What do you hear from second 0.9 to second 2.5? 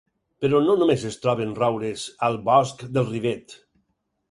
es troben roures al